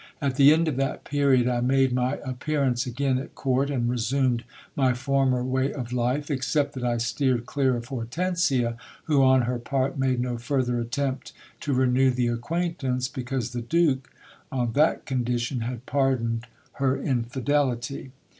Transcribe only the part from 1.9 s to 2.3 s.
my